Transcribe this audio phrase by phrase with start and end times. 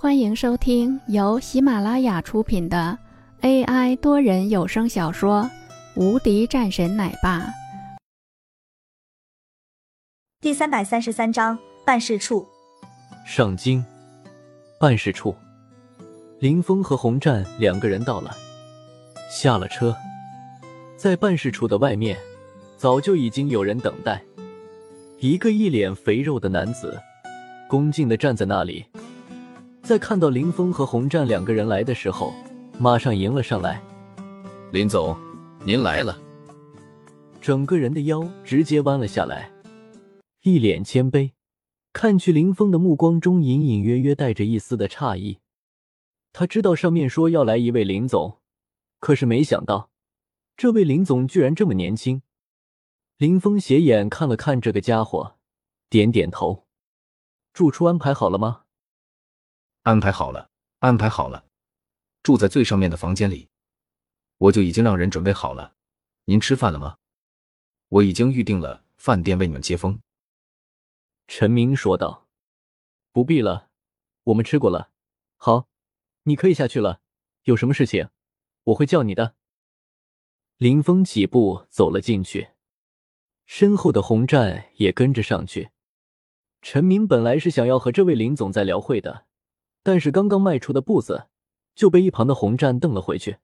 [0.00, 2.96] 欢迎收听由喜马拉雅出品的
[3.40, 5.42] AI 多人有声小说
[6.00, 7.40] 《无敌战神奶爸》
[10.40, 12.46] 第三百三十三章办事处。
[13.26, 13.84] 上京
[14.78, 15.34] 办事处，
[16.38, 18.30] 林峰和洪战两个人到了，
[19.28, 19.96] 下了车，
[20.96, 22.16] 在办事处的外面
[22.76, 24.22] 早就已经有人等待。
[25.18, 26.96] 一个一脸肥肉的男子，
[27.68, 28.86] 恭敬的站在那里。
[29.88, 32.34] 在看到林峰和洪战两个人来的时候，
[32.78, 33.82] 马上迎了上来。
[34.70, 35.16] 林总，
[35.64, 36.20] 您来了。
[37.40, 39.50] 整个人的腰直接弯了下来，
[40.42, 41.30] 一脸谦卑，
[41.94, 45.38] 看去林峰的目光中隐隐约约带着一丝的诧异。
[46.34, 48.40] 他知道上面说要来一位林总，
[49.00, 49.88] 可是没想到，
[50.54, 52.20] 这位林总居然这么年轻。
[53.16, 55.36] 林峰斜眼看了看这个家伙，
[55.88, 56.66] 点点头。
[57.54, 58.64] 住处安排好了吗？
[59.88, 61.46] 安排好了，安排好了，
[62.22, 63.48] 住在最上面的房间里，
[64.36, 65.76] 我就已经让人准备好了。
[66.26, 66.98] 您吃饭了吗？
[67.88, 69.98] 我已经预定了饭店为你们接风。
[71.26, 72.28] 陈明说道
[73.12, 73.70] ：“不必了，
[74.24, 74.90] 我们吃过了。
[75.38, 75.70] 好，
[76.24, 77.00] 你可以下去了。
[77.44, 78.10] 有什么事情，
[78.64, 79.36] 我会叫你的。”
[80.58, 82.50] 林峰几步走了进去，
[83.46, 85.70] 身后的洪战也跟着上去。
[86.60, 89.27] 陈明本来是想要和这位林总再聊会的。
[89.88, 91.28] 但是刚刚迈出的步子，
[91.74, 93.38] 就被一旁的红战瞪了回去，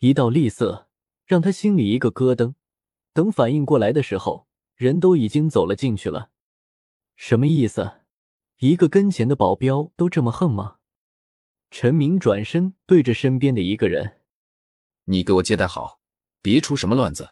[0.00, 0.88] 一道厉色
[1.26, 2.54] 让他心里一个咯噔。
[3.12, 6.30] 等反应过来的时候，人都已经走了进去了。
[7.14, 8.00] 什么意思？
[8.58, 10.78] 一个跟前的保镖都这么横吗？
[11.70, 14.22] 陈明转身对着身边的一个人
[15.06, 16.00] ：“你给我接待好，
[16.42, 17.30] 别出什么乱子。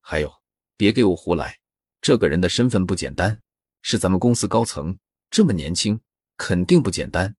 [0.00, 0.32] 还有，
[0.76, 1.58] 别给我胡来。
[2.00, 3.42] 这个人的身份不简单，
[3.82, 4.96] 是咱们公司高层，
[5.28, 6.00] 这么年轻，
[6.36, 7.34] 肯定不简单。”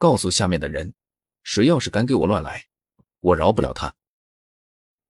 [0.00, 0.94] 告诉下面的人，
[1.42, 2.68] 谁要是敢给我乱来，
[3.20, 3.94] 我饶不了他。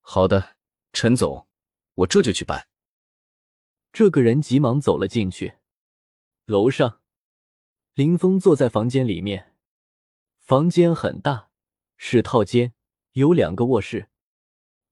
[0.01, 0.57] 好的，
[0.93, 1.47] 陈总，
[1.95, 2.67] 我这就去办。
[3.93, 5.59] 这个人急忙走了进去。
[6.45, 7.03] 楼上，
[7.95, 9.55] 林峰坐在房间里面，
[10.41, 11.51] 房间很大，
[11.97, 12.75] 是套间，
[13.13, 14.09] 有两个卧室。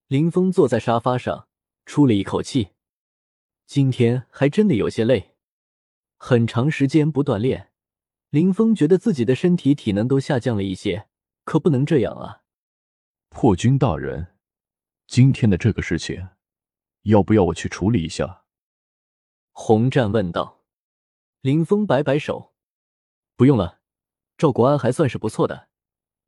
[0.07, 1.49] 林峰坐在沙发上，
[1.85, 2.69] 出了一口气，
[3.67, 5.35] 今天还真的有些累，
[6.17, 7.68] 很长时间不锻炼。
[8.31, 11.09] 林峰觉得自己的身体体能都下降了一些，
[11.45, 12.43] 可不能这样啊！
[13.31, 14.35] 破军大人，
[15.07, 16.29] 今天的这个事情，
[17.05, 18.45] 要不要我去处理一下？
[19.53, 20.63] 洪战问道。
[21.41, 22.53] 林峰摆摆手
[23.35, 23.81] ：“不用了，
[24.37, 25.69] 赵国安还算是不错的，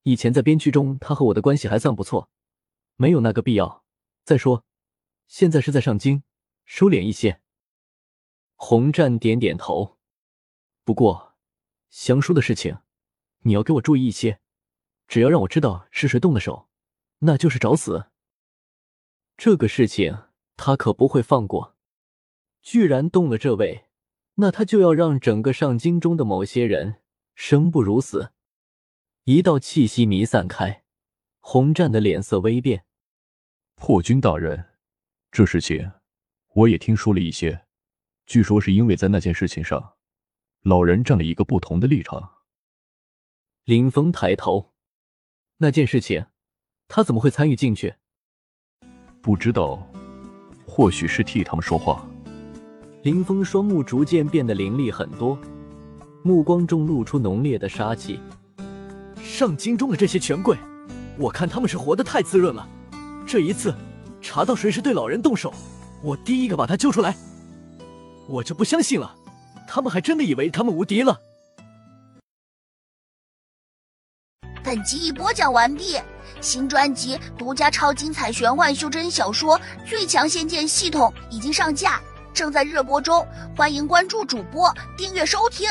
[0.05, 2.31] 以前在边区中他和我的关系还算不错，
[2.97, 3.85] 没有那个必要。
[4.25, 4.65] 再说，
[5.29, 6.23] 现在是在上京，
[6.65, 7.43] 收敛一些。”
[8.57, 9.99] 洪战点点头，
[10.83, 11.30] 不过。
[11.91, 12.79] 祥叔的事情，
[13.41, 14.41] 你要给我注意一些。
[15.07, 16.69] 只要让我知道是谁动的手，
[17.19, 18.07] 那就是找死。
[19.37, 20.17] 这个事情
[20.57, 21.77] 他可不会放过。
[22.63, 23.87] 居然动了这位，
[24.35, 27.01] 那他就要让整个上京中的某些人
[27.35, 28.33] 生不如死。
[29.25, 30.85] 一道气息弥散开，
[31.41, 32.85] 洪战的脸色微变。
[33.75, 34.77] 破军大人，
[35.33, 35.91] 这事情
[36.55, 37.67] 我也听说了一些，
[38.27, 39.97] 据说是因为在那件事情上。
[40.63, 42.31] 老人站了一个不同的立场。
[43.65, 44.73] 林峰抬头，
[45.59, 46.27] 那件事情，
[46.87, 47.95] 他怎么会参与进去？
[49.23, 49.87] 不知道，
[50.67, 52.07] 或许是替他们说话。
[53.03, 55.39] 林峰双目逐渐变得凌厉很多，
[56.23, 58.21] 目光中露出浓烈的杀气。
[59.23, 60.59] 上京中的这些权贵，
[61.19, 62.69] 我看他们是活得太滋润了。
[63.27, 63.75] 这一次，
[64.21, 65.55] 查到谁是对老人动手，
[66.03, 67.17] 我第一个把他揪出来。
[68.29, 69.17] 我就不相信了。
[69.73, 71.21] 他们还真的以为他们无敌了。
[74.65, 75.97] 本集已播讲完毕，
[76.41, 79.57] 新专辑独家超精彩玄幻修真小说
[79.89, 82.01] 《最强仙剑系统》已经上架，
[82.35, 83.25] 正在热播中，
[83.57, 85.71] 欢迎关注主播，订阅收听。